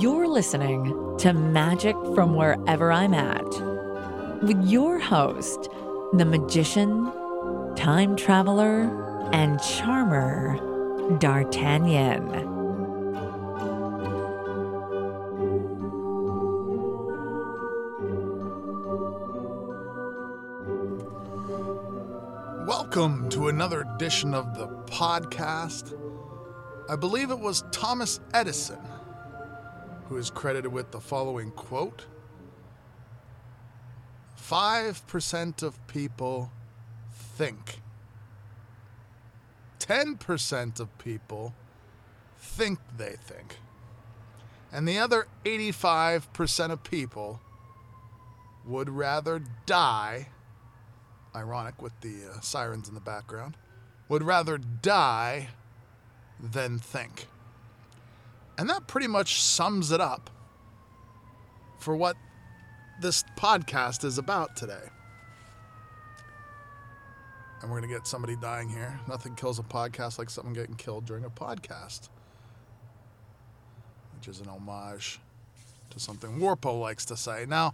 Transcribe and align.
You're 0.00 0.28
listening 0.28 1.18
to 1.18 1.34
Magic 1.34 1.94
from 2.14 2.34
Wherever 2.34 2.90
I'm 2.90 3.12
At 3.12 3.44
with 4.42 4.66
your 4.66 4.98
host, 4.98 5.68
the 6.14 6.24
magician, 6.24 7.12
time 7.76 8.16
traveler, 8.16 8.88
and 9.34 9.60
charmer, 9.60 10.56
D'Artagnan. 11.18 12.30
Welcome 22.66 23.28
to 23.28 23.48
another 23.48 23.82
edition 23.82 24.32
of 24.32 24.54
the 24.56 24.66
podcast. 24.86 25.94
I 26.88 26.96
believe 26.96 27.30
it 27.30 27.38
was 27.38 27.64
Thomas 27.70 28.18
Edison 28.32 28.78
who 30.10 30.16
is 30.16 30.28
credited 30.28 30.72
with 30.72 30.90
the 30.90 31.00
following 31.00 31.52
quote 31.52 32.04
5% 34.36 35.62
of 35.62 35.86
people 35.86 36.50
think, 37.12 37.78
10% 39.78 40.80
of 40.80 40.98
people 40.98 41.54
think 42.36 42.80
they 42.98 43.14
think, 43.22 43.58
and 44.72 44.88
the 44.88 44.98
other 44.98 45.28
85% 45.44 46.70
of 46.72 46.82
people 46.82 47.40
would 48.66 48.90
rather 48.90 49.40
die 49.66 50.26
ironic 51.36 51.80
with 51.80 51.92
the 52.00 52.32
uh, 52.34 52.40
sirens 52.40 52.88
in 52.88 52.96
the 52.96 53.00
background, 53.00 53.56
would 54.08 54.24
rather 54.24 54.58
die 54.58 55.50
than 56.40 56.80
think. 56.80 57.28
And 58.60 58.68
that 58.68 58.86
pretty 58.86 59.06
much 59.06 59.40
sums 59.40 59.90
it 59.90 60.02
up 60.02 60.28
for 61.78 61.96
what 61.96 62.14
this 63.00 63.24
podcast 63.34 64.04
is 64.04 64.18
about 64.18 64.54
today. 64.54 64.90
And 67.62 67.70
we're 67.70 67.78
going 67.78 67.88
to 67.88 67.96
get 67.96 68.06
somebody 68.06 68.36
dying 68.36 68.68
here. 68.68 69.00
Nothing 69.08 69.34
kills 69.34 69.58
a 69.58 69.62
podcast 69.62 70.18
like 70.18 70.28
someone 70.28 70.52
getting 70.52 70.74
killed 70.74 71.06
during 71.06 71.24
a 71.24 71.30
podcast, 71.30 72.10
which 74.14 74.28
is 74.28 74.40
an 74.40 74.48
homage 74.48 75.20
to 75.88 75.98
something 75.98 76.38
Warpo 76.38 76.78
likes 76.78 77.06
to 77.06 77.16
say. 77.16 77.46
Now, 77.48 77.72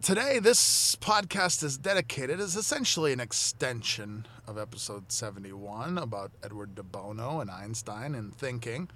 today 0.00 0.38
this 0.38 0.94
podcast 0.96 1.64
is 1.64 1.76
dedicated 1.76 2.38
is 2.38 2.54
essentially 2.54 3.12
an 3.12 3.18
extension 3.18 4.24
of 4.46 4.56
episode 4.56 5.10
71 5.10 5.98
about 5.98 6.30
edward 6.44 6.76
de 6.76 6.84
bono 6.84 7.40
and 7.40 7.50
einstein 7.50 8.14
and 8.14 8.32
thinking 8.32 8.88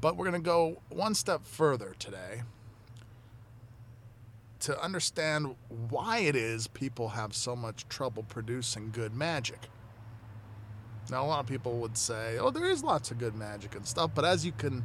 but 0.00 0.16
we're 0.16 0.28
going 0.28 0.40
to 0.40 0.44
go 0.44 0.82
one 0.88 1.14
step 1.14 1.46
further 1.46 1.94
today 2.00 2.42
to 4.58 4.82
understand 4.82 5.54
why 5.88 6.18
it 6.18 6.34
is 6.34 6.66
people 6.66 7.10
have 7.10 7.32
so 7.32 7.54
much 7.54 7.88
trouble 7.88 8.24
producing 8.24 8.90
good 8.90 9.14
magic. 9.14 9.68
Now 11.10 11.24
a 11.24 11.26
lot 11.26 11.40
of 11.40 11.46
people 11.46 11.78
would 11.78 11.96
say 11.96 12.38
oh 12.38 12.50
there 12.50 12.68
is 12.68 12.82
lots 12.82 13.12
of 13.12 13.18
good 13.18 13.36
magic 13.36 13.76
and 13.76 13.86
stuff 13.86 14.10
but 14.16 14.24
as 14.24 14.44
you 14.44 14.50
can 14.50 14.84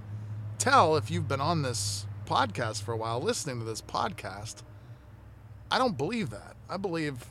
tell 0.60 0.96
if 0.96 1.10
you've 1.10 1.28
been 1.28 1.42
on 1.42 1.64
this 1.64 2.06
podcast 2.28 2.84
for 2.84 2.94
a 2.94 2.98
while 2.98 3.20
listening 3.20 3.58
to 3.58 3.66
this 3.66 3.82
podcast 3.82 4.62
I 5.74 5.80
don't 5.80 5.98
believe 5.98 6.30
that. 6.30 6.56
I 6.70 6.78
believe 6.78 7.26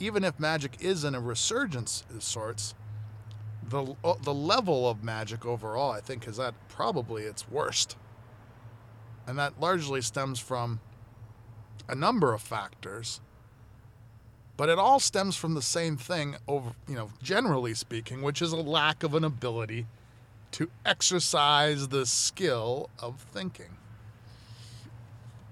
even 0.00 0.24
if 0.24 0.40
magic 0.40 0.78
is 0.80 1.04
in 1.04 1.14
a 1.14 1.20
resurgence 1.20 2.02
of 2.08 2.22
sorts, 2.22 2.74
the 3.62 3.94
uh, 4.02 4.14
the 4.22 4.32
level 4.32 4.88
of 4.88 5.04
magic 5.04 5.44
overall, 5.44 5.90
I 5.90 6.00
think, 6.00 6.26
is 6.26 6.40
at 6.40 6.54
probably 6.70 7.24
its 7.24 7.46
worst, 7.50 7.98
and 9.26 9.38
that 9.38 9.60
largely 9.60 10.00
stems 10.00 10.40
from 10.40 10.80
a 11.86 11.94
number 11.94 12.32
of 12.32 12.40
factors. 12.40 13.20
But 14.56 14.70
it 14.70 14.78
all 14.78 14.98
stems 14.98 15.36
from 15.36 15.52
the 15.52 15.60
same 15.60 15.98
thing, 15.98 16.36
over 16.48 16.70
you 16.88 16.94
know, 16.94 17.10
generally 17.22 17.74
speaking, 17.74 18.22
which 18.22 18.40
is 18.40 18.50
a 18.50 18.56
lack 18.56 19.02
of 19.02 19.12
an 19.12 19.24
ability 19.24 19.86
to 20.52 20.70
exercise 20.86 21.88
the 21.88 22.06
skill 22.06 22.88
of 22.98 23.20
thinking. 23.30 23.76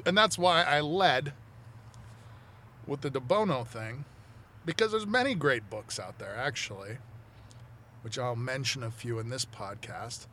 And 0.06 0.16
that's 0.16 0.38
why 0.38 0.62
I 0.62 0.80
led 0.80 1.34
with 2.86 3.00
the 3.00 3.10
De 3.10 3.20
Bono 3.20 3.64
thing 3.64 4.04
because 4.64 4.90
there's 4.90 5.06
many 5.06 5.34
great 5.34 5.70
books 5.70 5.98
out 5.98 6.18
there 6.18 6.36
actually, 6.36 6.98
which 8.02 8.18
I'll 8.18 8.36
mention 8.36 8.82
a 8.82 8.90
few 8.90 9.18
in 9.18 9.28
this 9.28 9.44
podcast 9.44 10.26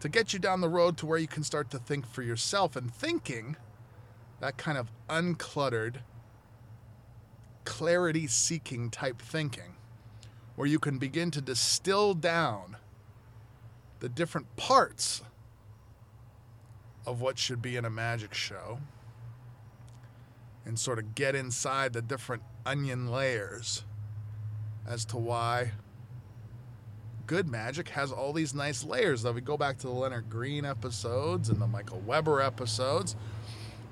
to 0.00 0.08
get 0.08 0.32
you 0.32 0.38
down 0.38 0.60
the 0.60 0.68
road 0.68 0.96
to 0.98 1.06
where 1.06 1.18
you 1.18 1.28
can 1.28 1.44
start 1.44 1.70
to 1.70 1.78
think 1.78 2.06
for 2.06 2.22
yourself. 2.22 2.74
And 2.74 2.92
thinking 2.92 3.56
that 4.40 4.56
kind 4.56 4.76
of 4.76 4.90
uncluttered 5.08 5.98
clarity 7.64 8.26
seeking 8.26 8.90
type 8.90 9.22
thinking 9.22 9.76
where 10.56 10.66
you 10.66 10.78
can 10.78 10.98
begin 10.98 11.30
to 11.30 11.40
distill 11.40 12.14
down 12.14 12.76
the 14.00 14.08
different 14.08 14.56
parts 14.56 15.22
of 17.06 17.20
what 17.20 17.38
should 17.38 17.62
be 17.62 17.76
in 17.76 17.84
a 17.84 17.90
magic 17.90 18.34
show 18.34 18.78
and 20.72 20.78
sort 20.78 20.98
of 20.98 21.14
get 21.14 21.34
inside 21.34 21.92
the 21.92 22.00
different 22.00 22.42
onion 22.64 23.12
layers 23.12 23.84
as 24.88 25.04
to 25.04 25.18
why 25.18 25.70
good 27.26 27.46
magic 27.46 27.90
has 27.90 28.10
all 28.10 28.32
these 28.32 28.54
nice 28.54 28.82
layers. 28.82 29.20
Though 29.20 29.32
we 29.32 29.42
go 29.42 29.58
back 29.58 29.76
to 29.80 29.86
the 29.86 29.92
Lennart 29.92 30.30
Green 30.30 30.64
episodes 30.64 31.50
and 31.50 31.60
the 31.60 31.66
Michael 31.66 32.00
Weber 32.06 32.40
episodes, 32.40 33.16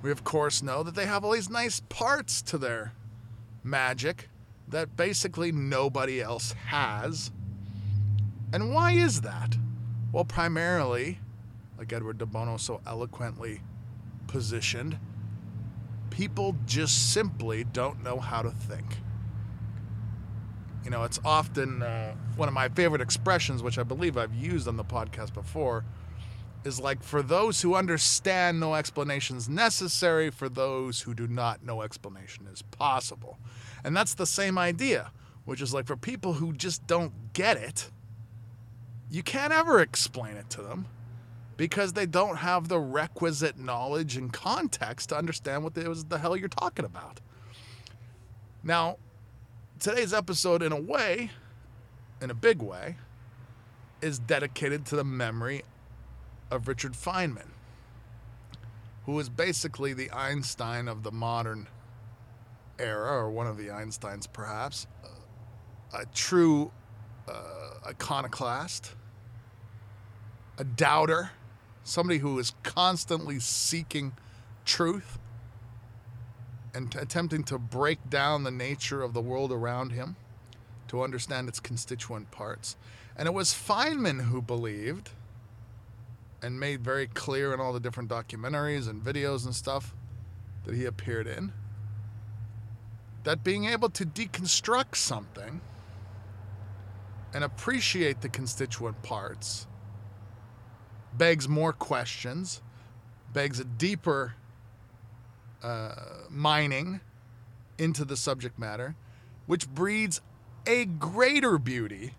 we 0.00 0.10
of 0.10 0.24
course 0.24 0.62
know 0.62 0.82
that 0.82 0.94
they 0.94 1.04
have 1.04 1.22
all 1.22 1.32
these 1.32 1.50
nice 1.50 1.80
parts 1.90 2.40
to 2.40 2.56
their 2.56 2.94
magic 3.62 4.30
that 4.68 4.96
basically 4.96 5.52
nobody 5.52 6.22
else 6.22 6.52
has. 6.52 7.30
And 8.54 8.72
why 8.72 8.92
is 8.92 9.20
that? 9.20 9.54
Well, 10.12 10.24
primarily, 10.24 11.18
like 11.76 11.92
Edward 11.92 12.16
de 12.16 12.24
Bono 12.24 12.56
so 12.56 12.80
eloquently 12.86 13.60
positioned, 14.28 14.98
people 16.20 16.54
just 16.66 17.14
simply 17.14 17.64
don't 17.64 18.04
know 18.04 18.18
how 18.18 18.42
to 18.42 18.50
think. 18.50 18.84
You 20.84 20.90
know, 20.90 21.04
it's 21.04 21.18
often 21.24 21.82
uh, 21.82 22.14
one 22.36 22.46
of 22.46 22.52
my 22.52 22.68
favorite 22.68 23.00
expressions, 23.00 23.62
which 23.62 23.78
I 23.78 23.84
believe 23.84 24.18
I've 24.18 24.34
used 24.34 24.68
on 24.68 24.76
the 24.76 24.84
podcast 24.84 25.32
before, 25.32 25.82
is 26.62 26.78
like, 26.78 27.02
for 27.02 27.22
those 27.22 27.62
who 27.62 27.74
understand, 27.74 28.60
no 28.60 28.74
explanation 28.74 29.38
is 29.38 29.48
necessary. 29.48 30.28
For 30.28 30.50
those 30.50 31.00
who 31.00 31.14
do 31.14 31.26
not, 31.26 31.64
no 31.64 31.80
explanation 31.80 32.46
is 32.52 32.60
possible. 32.60 33.38
And 33.82 33.96
that's 33.96 34.12
the 34.12 34.26
same 34.26 34.58
idea, 34.58 35.12
which 35.46 35.62
is 35.62 35.72
like, 35.72 35.86
for 35.86 35.96
people 35.96 36.34
who 36.34 36.52
just 36.52 36.86
don't 36.86 37.32
get 37.32 37.56
it, 37.56 37.90
you 39.10 39.22
can't 39.22 39.54
ever 39.54 39.80
explain 39.80 40.36
it 40.36 40.50
to 40.50 40.60
them 40.60 40.84
because 41.60 41.92
they 41.92 42.06
don't 42.06 42.36
have 42.36 42.68
the 42.68 42.78
requisite 42.78 43.58
knowledge 43.58 44.16
and 44.16 44.32
context 44.32 45.10
to 45.10 45.14
understand 45.14 45.62
what 45.62 45.76
was 45.76 46.06
the 46.06 46.16
hell 46.16 46.34
you're 46.34 46.48
talking 46.48 46.86
about. 46.86 47.20
Now, 48.62 48.96
today's 49.78 50.14
episode, 50.14 50.62
in 50.62 50.72
a 50.72 50.80
way, 50.80 51.30
in 52.22 52.30
a 52.30 52.34
big 52.34 52.62
way, 52.62 52.96
is 54.00 54.18
dedicated 54.18 54.86
to 54.86 54.96
the 54.96 55.04
memory 55.04 55.62
of 56.50 56.66
Richard 56.66 56.94
Feynman, 56.94 57.50
who 59.04 59.18
is 59.18 59.28
basically 59.28 59.92
the 59.92 60.10
Einstein 60.12 60.88
of 60.88 61.02
the 61.02 61.12
modern 61.12 61.66
era, 62.78 63.18
or 63.18 63.30
one 63.30 63.46
of 63.46 63.58
the 63.58 63.66
Einsteins 63.66 64.26
perhaps, 64.32 64.86
a 65.92 66.06
true 66.14 66.72
uh, 67.28 67.86
iconoclast, 67.86 68.94
a 70.56 70.64
doubter 70.64 71.32
somebody 71.84 72.18
who 72.18 72.38
is 72.38 72.52
constantly 72.62 73.40
seeking 73.40 74.12
truth 74.64 75.18
and 76.74 76.92
t- 76.92 76.98
attempting 76.98 77.42
to 77.44 77.58
break 77.58 78.08
down 78.08 78.44
the 78.44 78.50
nature 78.50 79.02
of 79.02 79.12
the 79.12 79.20
world 79.20 79.52
around 79.52 79.92
him 79.92 80.16
to 80.88 81.02
understand 81.02 81.48
its 81.48 81.60
constituent 81.60 82.30
parts. 82.30 82.76
And 83.16 83.26
it 83.26 83.32
was 83.32 83.50
Feynman 83.50 84.22
who 84.22 84.40
believed 84.40 85.10
and 86.42 86.58
made 86.58 86.82
very 86.82 87.06
clear 87.06 87.52
in 87.52 87.60
all 87.60 87.72
the 87.72 87.80
different 87.80 88.08
documentaries 88.08 88.88
and 88.88 89.02
videos 89.02 89.44
and 89.44 89.54
stuff 89.54 89.94
that 90.64 90.74
he 90.74 90.84
appeared 90.84 91.26
in 91.26 91.52
that 93.24 93.44
being 93.44 93.66
able 93.66 93.90
to 93.90 94.06
deconstruct 94.06 94.96
something 94.96 95.60
and 97.34 97.44
appreciate 97.44 98.20
the 98.22 98.28
constituent 98.28 99.02
parts 99.02 99.66
begs 101.20 101.46
more 101.46 101.74
questions, 101.74 102.62
begs 103.34 103.60
a 103.60 103.64
deeper 103.64 104.36
uh, 105.62 105.94
mining 106.30 106.98
into 107.76 108.06
the 108.06 108.16
subject 108.16 108.58
matter, 108.58 108.96
which 109.44 109.68
breeds 109.68 110.22
a 110.66 110.86
greater 110.86 111.58
beauty 111.58 112.14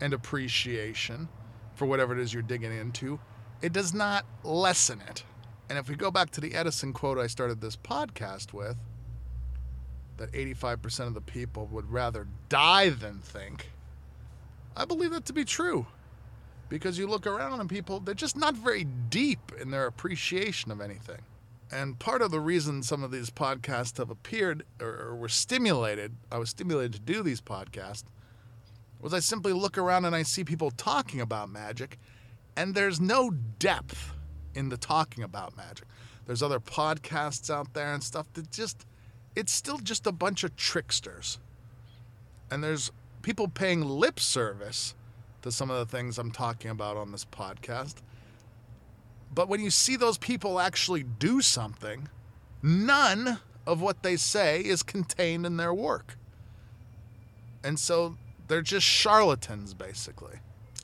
and 0.00 0.14
appreciation 0.14 1.28
for 1.74 1.84
whatever 1.86 2.12
it 2.12 2.20
is 2.20 2.32
you're 2.32 2.44
digging 2.44 2.70
into, 2.70 3.18
it 3.60 3.72
does 3.72 3.92
not 3.92 4.24
lessen 4.44 5.00
it. 5.08 5.24
And 5.68 5.76
if 5.76 5.88
we 5.88 5.96
go 5.96 6.12
back 6.12 6.30
to 6.30 6.40
the 6.40 6.54
Edison 6.54 6.92
quote 6.92 7.18
I 7.18 7.26
started 7.26 7.60
this 7.60 7.74
podcast 7.74 8.52
with, 8.52 8.76
that 10.18 10.30
85% 10.30 11.08
of 11.08 11.14
the 11.14 11.20
people 11.20 11.66
would 11.72 11.90
rather 11.90 12.28
die 12.48 12.90
than 12.90 13.18
think, 13.18 13.72
I 14.76 14.84
believe 14.84 15.10
that 15.10 15.24
to 15.24 15.32
be 15.32 15.44
true. 15.44 15.88
Because 16.72 16.96
you 16.96 17.06
look 17.06 17.26
around 17.26 17.60
and 17.60 17.68
people, 17.68 18.00
they're 18.00 18.14
just 18.14 18.34
not 18.34 18.56
very 18.56 18.84
deep 18.84 19.52
in 19.60 19.70
their 19.70 19.86
appreciation 19.86 20.72
of 20.72 20.80
anything. 20.80 21.18
And 21.70 21.98
part 21.98 22.22
of 22.22 22.30
the 22.30 22.40
reason 22.40 22.82
some 22.82 23.02
of 23.02 23.10
these 23.10 23.28
podcasts 23.28 23.98
have 23.98 24.08
appeared 24.08 24.64
or, 24.80 25.14
were 25.14 25.28
stimulated, 25.28 26.16
I 26.30 26.38
was 26.38 26.48
stimulated 26.48 26.94
to 26.94 27.00
do 27.00 27.22
these 27.22 27.42
podcasts, 27.42 28.04
was 29.02 29.12
I 29.12 29.18
simply 29.18 29.52
look 29.52 29.76
around 29.76 30.06
and 30.06 30.16
I 30.16 30.22
see 30.22 30.44
people 30.44 30.70
talking 30.70 31.20
about 31.20 31.50
magic, 31.50 31.98
and 32.56 32.74
there's 32.74 32.98
no 32.98 33.32
depth 33.58 34.14
in 34.54 34.70
the 34.70 34.78
talking 34.78 35.24
about 35.24 35.54
magic. 35.54 35.86
There's 36.24 36.42
other 36.42 36.58
podcasts 36.58 37.50
out 37.50 37.74
there 37.74 37.92
and 37.92 38.02
stuff 38.02 38.32
that 38.32 38.50
just, 38.50 38.86
it's 39.36 39.52
still 39.52 39.76
just 39.76 40.06
a 40.06 40.12
bunch 40.12 40.42
of 40.42 40.56
tricksters. 40.56 41.38
And 42.50 42.64
there's 42.64 42.90
people 43.20 43.46
paying 43.46 43.84
lip 43.84 44.18
service 44.18 44.94
to 45.42 45.52
some 45.52 45.70
of 45.70 45.78
the 45.78 45.96
things 45.96 46.18
I'm 46.18 46.30
talking 46.30 46.70
about 46.70 46.96
on 46.96 47.12
this 47.12 47.24
podcast. 47.24 47.96
But 49.34 49.48
when 49.48 49.60
you 49.60 49.70
see 49.70 49.96
those 49.96 50.18
people 50.18 50.60
actually 50.60 51.02
do 51.02 51.40
something, 51.40 52.08
none 52.62 53.38
of 53.66 53.80
what 53.80 54.02
they 54.02 54.16
say 54.16 54.60
is 54.60 54.82
contained 54.82 55.46
in 55.46 55.56
their 55.56 55.72
work. 55.72 56.16
And 57.64 57.78
so 57.78 58.16
they're 58.48 58.62
just 58.62 58.86
charlatans, 58.86 59.74
basically. 59.74 60.38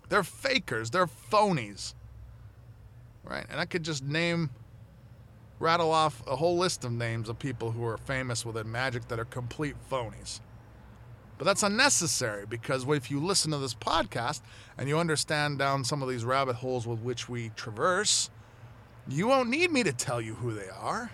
They're 0.08 0.24
fakers, 0.24 0.90
they're 0.90 1.06
phonies. 1.06 1.94
Right? 3.24 3.44
And 3.50 3.60
I 3.60 3.66
could 3.66 3.82
just 3.82 4.02
name, 4.02 4.50
rattle 5.58 5.90
off 5.90 6.22
a 6.26 6.36
whole 6.36 6.56
list 6.56 6.84
of 6.84 6.92
names 6.92 7.28
of 7.28 7.38
people 7.38 7.72
who 7.72 7.84
are 7.84 7.98
famous 7.98 8.46
within 8.46 8.70
magic 8.70 9.08
that 9.08 9.18
are 9.18 9.26
complete 9.26 9.76
phonies. 9.90 10.40
But 11.38 11.44
that's 11.44 11.62
unnecessary 11.62 12.46
because 12.46 12.86
if 12.88 13.10
you 13.10 13.20
listen 13.20 13.52
to 13.52 13.58
this 13.58 13.74
podcast 13.74 14.40
and 14.76 14.88
you 14.88 14.98
understand 14.98 15.58
down 15.58 15.84
some 15.84 16.02
of 16.02 16.08
these 16.08 16.24
rabbit 16.24 16.56
holes 16.56 16.86
with 16.86 16.98
which 16.98 17.28
we 17.28 17.50
traverse, 17.50 18.28
you 19.06 19.28
won't 19.28 19.48
need 19.48 19.70
me 19.70 19.84
to 19.84 19.92
tell 19.92 20.20
you 20.20 20.34
who 20.34 20.52
they 20.52 20.68
are 20.68 21.12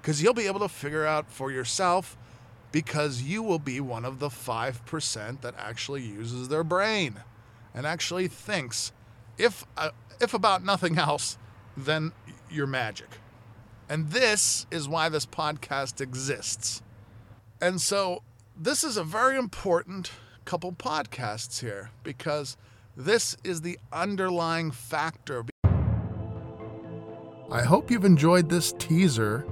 because 0.00 0.22
you'll 0.22 0.32
be 0.32 0.46
able 0.46 0.60
to 0.60 0.68
figure 0.68 1.04
out 1.04 1.30
for 1.30 1.50
yourself 1.50 2.16
because 2.70 3.22
you 3.22 3.42
will 3.42 3.58
be 3.58 3.80
one 3.80 4.04
of 4.04 4.20
the 4.20 4.28
5% 4.28 5.40
that 5.40 5.54
actually 5.58 6.02
uses 6.02 6.48
their 6.48 6.64
brain 6.64 7.16
and 7.74 7.86
actually 7.86 8.28
thinks 8.28 8.92
if 9.38 9.64
uh, 9.76 9.90
if 10.20 10.32
about 10.32 10.64
nothing 10.64 10.96
else 10.98 11.36
then 11.76 12.12
your 12.50 12.66
magic. 12.66 13.08
And 13.88 14.10
this 14.10 14.66
is 14.70 14.88
why 14.88 15.08
this 15.08 15.26
podcast 15.26 16.00
exists. 16.00 16.82
And 17.60 17.80
so 17.80 18.22
this 18.56 18.84
is 18.84 18.96
a 18.96 19.04
very 19.04 19.36
important 19.36 20.12
couple 20.44 20.72
podcasts 20.72 21.60
here 21.60 21.90
because 22.02 22.56
this 22.96 23.36
is 23.42 23.62
the 23.62 23.78
underlying 23.92 24.70
factor. 24.70 25.44
I 27.50 27.62
hope 27.62 27.90
you've 27.90 28.04
enjoyed 28.04 28.48
this 28.48 28.72
teaser 28.78 29.44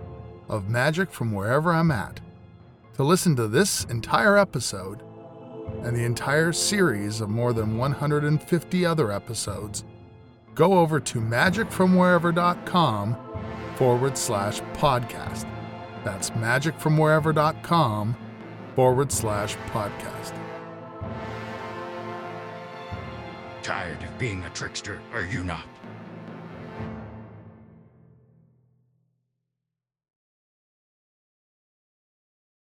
of 0.49 0.69
Magic 0.69 1.11
from 1.11 1.33
Wherever 1.33 1.73
I'm 1.73 1.91
At. 1.91 2.21
To 2.95 3.03
listen 3.03 3.35
to 3.37 3.49
this 3.49 3.85
entire 3.85 4.37
episode 4.39 5.03
and 5.83 5.97
the 5.97 6.05
entire 6.05 6.53
series 6.53 7.21
of 7.21 7.29
more 7.29 7.53
than 7.53 7.77
150 7.79 8.87
other 8.87 9.11
episodes, 9.11 9.85
go 10.55 10.79
over 10.79 11.01
to 11.01 11.19
magicfromwherever.com 11.19 13.17
forward 13.77 14.17
slash 14.19 14.61
podcast. 14.75 15.49
That's 16.05 16.31
magicfromwherever.com 16.31 18.17
forward 18.75 19.13
slash 19.13 19.57
podcast. 19.69 20.37
Tired 23.63 24.03
of 24.03 24.19
being 24.19 24.43
a 24.45 24.51
trickster, 24.51 25.01
are 25.13 25.25
you 25.25 25.45
not? 25.45 25.65